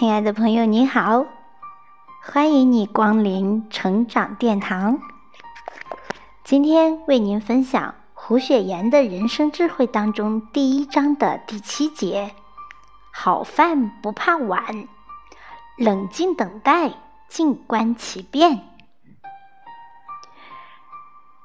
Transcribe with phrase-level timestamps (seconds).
[0.00, 1.26] 亲爱的朋友，你好，
[2.22, 4.98] 欢迎你光临成长殿堂。
[6.42, 12.34] 今天为您分享胡雪岩的人生智慧当中第一章的第七节：
[13.12, 14.88] 好饭不怕晚，
[15.76, 16.92] 冷静等待，
[17.28, 18.62] 静观其变。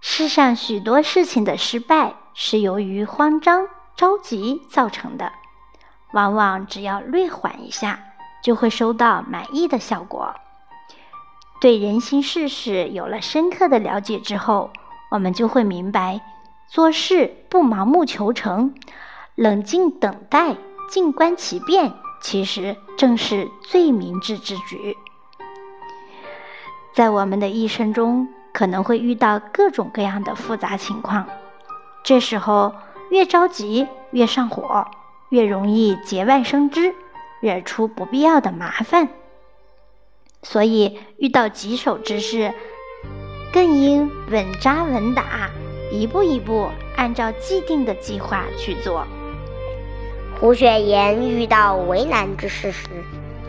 [0.00, 3.66] 世上许多事情的失败是由于慌张、
[3.96, 5.32] 着急造成的，
[6.12, 7.98] 往往只要略缓一下。
[8.46, 10.32] 就会收到满意的效果。
[11.60, 14.70] 对人心世事有了深刻的了解之后，
[15.10, 16.20] 我们就会明白，
[16.68, 18.72] 做事不盲目求成，
[19.34, 20.54] 冷静等待，
[20.88, 24.96] 静观其变，其实正是最明智之举。
[26.94, 31.26] 在我们的一生中，可能会遇到各种各样的复杂情况，
[32.04, 32.72] 这时候
[33.10, 34.86] 越着急越上火，
[35.30, 36.94] 越容易节外生枝。
[37.40, 39.08] 惹出不必要的麻烦，
[40.42, 42.52] 所以遇到棘手之事，
[43.52, 45.50] 更应稳扎稳打，
[45.92, 49.06] 一步一步按照既定的计划去做。
[50.40, 52.86] 胡雪岩遇到为难之事时，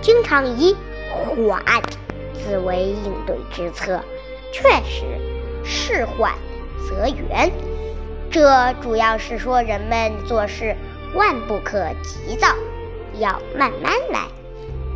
[0.00, 0.74] 经常以
[1.08, 1.82] 缓
[2.32, 4.00] 字为应对之策，
[4.52, 5.04] 确实
[5.64, 6.32] 事缓
[6.88, 7.50] 则圆。
[8.30, 10.76] 这主要是说人们做事
[11.14, 12.48] 万不可急躁。
[13.20, 14.26] 要慢慢来，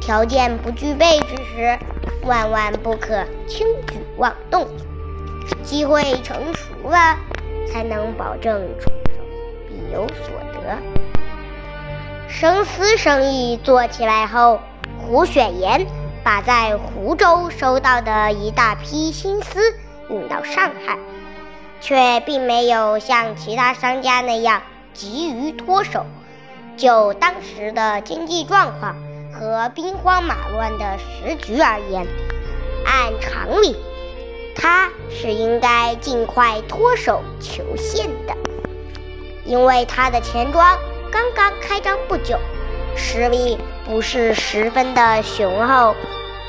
[0.01, 1.79] 条件不具备之时，
[2.25, 4.67] 万万不可轻举妄动。
[5.63, 7.19] 机会成熟了，
[7.71, 9.23] 才能保证出手
[9.69, 10.79] 必有所得。
[12.29, 14.61] 生丝生意做起来后，
[14.99, 15.87] 胡雪岩
[16.23, 19.61] 把在湖州收到的一大批新丝
[20.09, 20.99] 运到上海，
[21.81, 24.63] 却并没有像其他商家那样
[24.95, 26.07] 急于脱手。
[26.77, 28.97] 就当时的经济状况
[29.33, 32.07] 和兵荒马乱的时局而言，
[32.85, 33.77] 按常理，
[34.57, 38.35] 他是应该尽快脱手求现的，
[39.45, 40.77] 因为他的钱庄
[41.13, 42.39] 刚刚开张不久，
[42.97, 45.95] 实力不是十分的雄厚，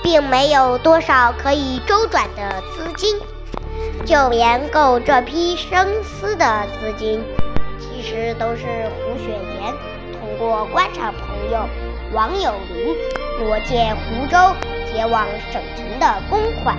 [0.04, 3.20] 并没有多少可以周转的资金，
[4.06, 7.24] 就连购这批生丝的资金，
[7.80, 9.95] 其实都是胡雪岩。
[10.38, 11.66] 通过观察朋友
[12.12, 12.94] 王有林
[13.40, 14.38] 罗借湖州
[14.86, 16.78] 前往省城的公款，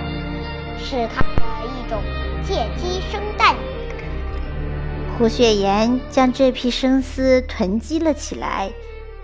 [0.77, 1.99] 是他的一种
[2.43, 3.55] 借机生蛋。
[5.17, 8.69] 胡雪岩将这批生丝囤积了起来，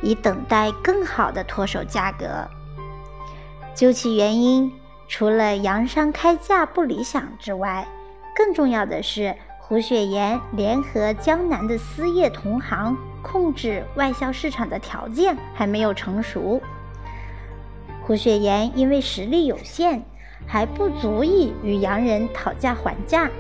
[0.02, 2.48] 以等待更好的脱手价格。
[3.76, 4.72] 究其原因，
[5.08, 7.88] 除了洋商开价不理想之外，
[8.36, 9.36] 更重要的是。
[9.66, 16.62] 胡雪岩联合江南的丝业同行，控制外销市场的条件还没有成熟。
[18.02, 20.04] 胡雪岩因为实力有限，
[20.46, 23.32] 还不足以与洋人讨价还价，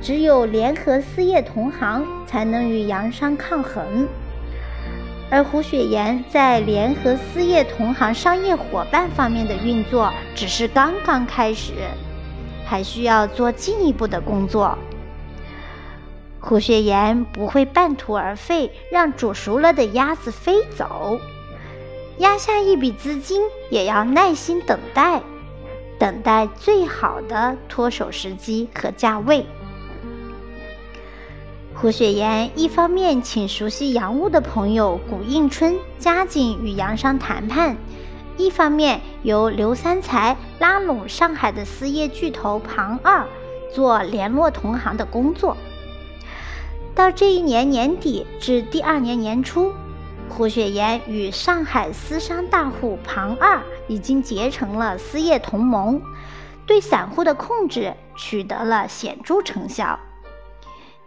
[0.00, 4.08] 只有联合丝业同行才能与洋商抗衡。
[5.30, 11.74] 而胡雪岩在联合丝业同行商业伙伴方面的运作只是刚刚开始，
[12.64, 14.76] 还需要做进一步的工作。
[16.40, 21.20] 胡雪岩不会半途而废，让煮熟了的鸭子飞走。
[22.18, 25.22] 压下一笔资金，也要耐心等待，
[25.98, 29.46] 等待最好的脱手时机和价位。
[31.74, 37.76] 胡雪岩一方面请熟悉洋务的朋友古应春加紧与洋商谈判，
[38.36, 43.26] 一方面由刘三才拉拢上海的丝业巨头庞二
[43.72, 45.56] 做联络同行的工作。
[46.98, 49.72] 到这一年年底至第二年年初，
[50.28, 56.02] 胡雪岩与上海丝商大户庞二已经结成了丝业同盟，
[56.66, 60.00] 对散户的控制取得了显著成效。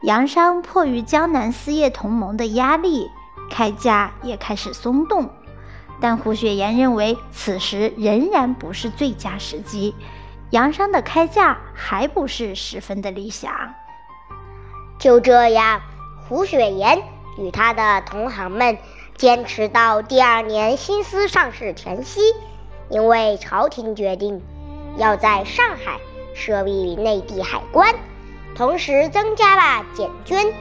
[0.04, 3.10] 洋商迫于江南丝业同盟的压力，
[3.50, 5.30] 开价也开始松动。
[6.00, 9.94] 但胡雪岩认为此时仍然不是最佳时机，
[10.52, 13.52] 洋商的开价还不是十分的理想。
[15.02, 15.82] 就这样，
[16.30, 17.02] 胡雪岩
[17.40, 18.78] 与他的同行们
[19.18, 22.22] 坚持到第二年新丝上市前夕，
[22.88, 24.44] 因为朝廷决定
[24.98, 26.00] 要在上海
[26.36, 27.96] 设立内地海关，
[28.56, 30.54] 同时增加了检捐。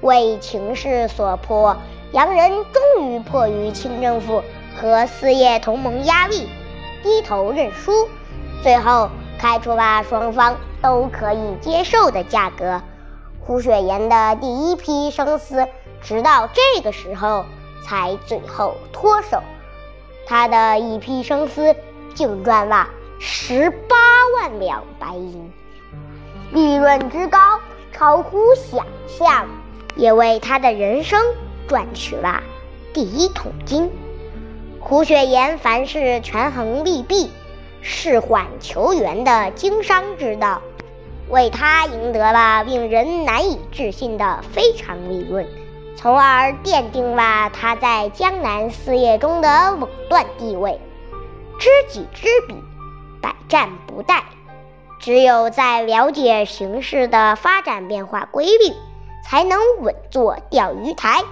[0.00, 1.76] 为情势所迫，
[2.12, 4.44] 洋人终于迫于清政府
[4.80, 6.48] 和四业同盟压力，
[7.02, 8.08] 低头认输，
[8.62, 12.80] 最后开出了双方都可以接受的价格。
[13.44, 15.66] 胡雪岩的第一批生丝，
[16.00, 17.44] 直到这个时候
[17.84, 19.42] 才最后脱手，
[20.26, 21.74] 他的一批生丝
[22.14, 23.96] 竟赚了十八
[24.36, 25.52] 万两白银，
[26.52, 27.38] 利润之高
[27.92, 29.48] 超乎想象，
[29.96, 31.20] 也为他的人生
[31.66, 32.40] 赚取了
[32.94, 33.90] 第一桶金。
[34.78, 37.28] 胡雪岩凡事权衡利弊、
[37.80, 40.62] 事缓求圆的经商之道，
[41.28, 45.46] 为他赢得了令人难以置信的非常利润。
[45.96, 50.80] 从而奠定了他在江南四业中的垄断地位。
[51.58, 52.56] 知己知彼，
[53.20, 54.22] 百战不殆。
[54.98, 58.74] 只有在了解形势的发展变化规律，
[59.24, 61.22] 才能稳坐钓鱼台。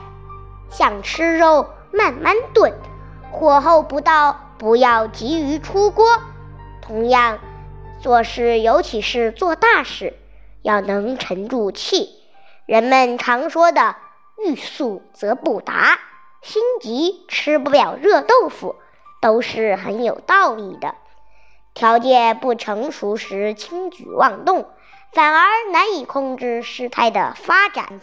[0.69, 2.73] 像吃肉，慢慢炖，
[3.33, 6.07] 火候不到，不要急于出锅。
[6.81, 7.39] 同样，
[8.03, 10.15] 做事，尤其是做大事，
[10.63, 12.09] 要能沉住气。
[12.67, 13.97] 人们常说的。
[14.43, 15.99] 欲速则不达，
[16.41, 18.77] 心急吃不了热豆腐，
[19.21, 20.95] 都是很有道理的。
[21.75, 24.67] 条件不成熟时轻举妄动，
[25.13, 28.01] 反而难以控制事态的发展。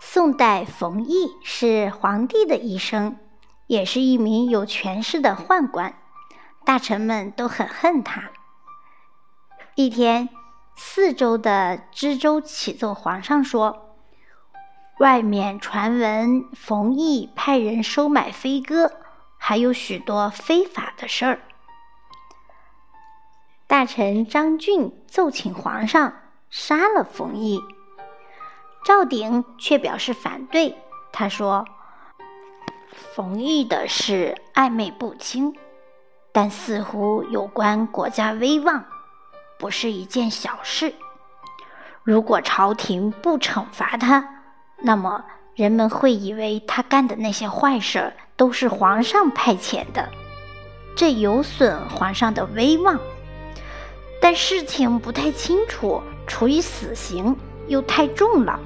[0.00, 3.18] 宋代冯异是皇帝的医生，
[3.66, 6.00] 也是一名有权势的宦官，
[6.64, 8.30] 大臣们都很恨他。
[9.80, 10.28] 一天，
[10.74, 13.94] 四周的知州启奏皇上说。
[14.98, 18.90] 外面传闻冯异派人收买飞鸽，
[19.36, 21.38] 还有许多非法的事儿。
[23.68, 26.12] 大臣张俊奏请皇上
[26.50, 27.60] 杀了冯异，
[28.84, 30.76] 赵鼎却表示反对。
[31.12, 31.64] 他说
[33.14, 35.54] ：“冯异的事暧昧不清，
[36.32, 38.84] 但似乎有关国家威望，
[39.58, 40.94] 不是一件小事。
[42.02, 44.36] 如果朝廷不惩罚他。”
[44.80, 45.24] 那么
[45.56, 50.08] 人们会以为他干的那些坏事都是皇上派遣的，
[50.94, 53.00] 这有损皇上的威望。
[54.22, 58.60] 但事情不太清楚，处以死刑又太重了，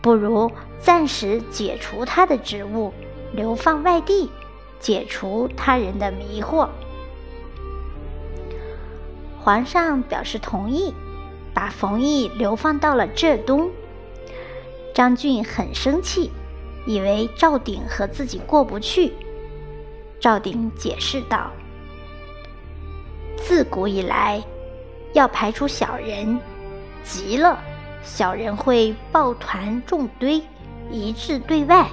[0.00, 0.50] 不如
[0.80, 2.94] 暂时解除他的职务，
[3.32, 4.30] 流放外地，
[4.80, 6.70] 解除他人的迷惑。
[9.48, 10.92] 皇上表示同意，
[11.54, 13.70] 把冯异流放到了浙东。
[14.94, 16.30] 张俊很生气，
[16.84, 19.14] 以为赵鼎和自己过不去。
[20.20, 21.50] 赵鼎解释道
[23.40, 24.44] ：“自古以来，
[25.14, 26.38] 要排除小人，
[27.02, 27.58] 急了，
[28.02, 30.42] 小人会抱团众堆，
[30.90, 31.88] 一致对外，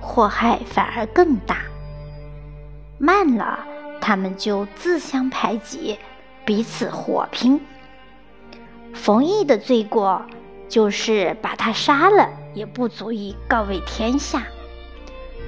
[0.00, 1.54] 祸害反而更大；
[2.98, 3.60] 慢了，
[4.00, 5.96] 他们就自相排挤，
[6.46, 7.60] 彼此火拼。
[8.94, 10.24] 冯异的罪过。”
[10.68, 14.42] 就是把他杀了，也不足以告慰天下。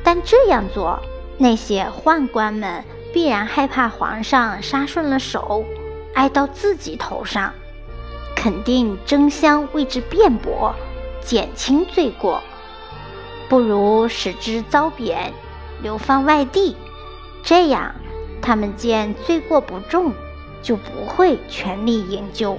[0.04, 1.00] 但这样做，
[1.38, 5.64] 那些宦官们必然害怕皇上杀顺了手，
[6.14, 7.52] 挨到自己头上，
[8.36, 10.72] 肯定争相为之辩驳，
[11.20, 12.40] 减轻罪过。
[13.48, 15.32] 不如使之遭贬，
[15.82, 16.76] 流放外地，
[17.42, 17.92] 这样
[18.40, 20.12] 他们见罪过不重，
[20.62, 22.58] 就不会全力营救。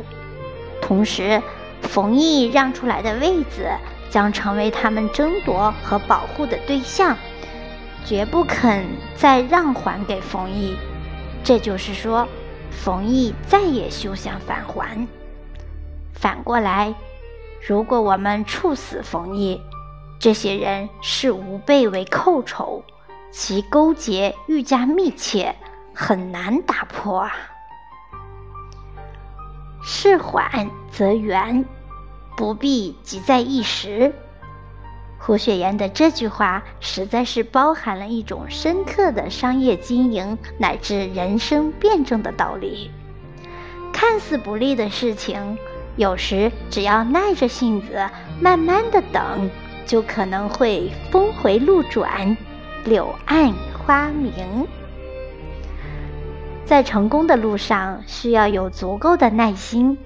[0.82, 1.42] 同时。
[1.82, 3.66] 冯异让出来的位子
[4.12, 7.16] 将成为他们争夺和保护的对象，
[8.06, 8.86] 绝不肯
[9.16, 10.76] 再让还给冯异。
[11.42, 12.28] 这就是说，
[12.70, 15.08] 冯异再也休想返还。
[16.14, 16.94] 反过来，
[17.66, 19.62] 如果我们处死冯异，
[20.20, 22.84] 这些人视吾辈为寇仇，
[23.32, 25.56] 其勾结愈加密切，
[25.94, 27.32] 很难打破啊。
[29.82, 31.66] 事缓则圆，
[32.36, 34.14] 不必急在一时。
[35.18, 42.90] 胡雪岩的这句话实在是包含了一种深刻的商业经营乃至人生辩证的道理。
[43.92, 45.58] 看似不利的事情，
[45.98, 48.10] 有时只要耐着性子，
[48.40, 49.50] 慢慢的等，
[49.86, 52.38] 就可能会峰回路转，
[52.86, 54.66] 柳暗花明。
[56.70, 59.98] 在成功的路上，需要有足够的耐心。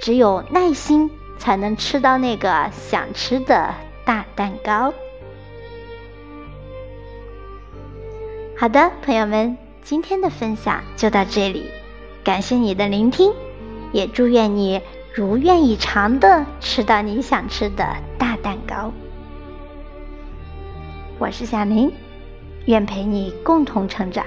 [0.00, 3.68] 只有耐心，才能吃到那个想吃的
[4.02, 4.94] 大蛋糕。
[8.56, 11.66] 好的，朋友们，今天的分享就到这里，
[12.24, 13.30] 感谢你的聆听，
[13.92, 14.80] 也祝愿你
[15.12, 18.90] 如愿以偿的吃到你想吃的大蛋糕。
[21.18, 21.92] 我是小林，
[22.64, 24.24] 愿陪你共同成长。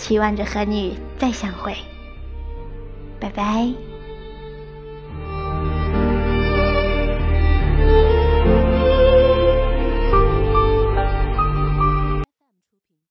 [0.00, 1.76] 期望着和你再相会，
[3.20, 3.89] 拜拜。